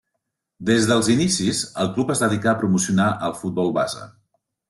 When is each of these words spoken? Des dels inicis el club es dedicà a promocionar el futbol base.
Des 0.69 0.85
dels 0.91 1.09
inicis 1.15 1.59
el 1.83 1.91
club 1.97 2.15
es 2.15 2.23
dedicà 2.25 2.51
a 2.53 2.59
promocionar 2.63 3.09
el 3.29 3.39
futbol 3.43 3.73
base. 3.79 4.09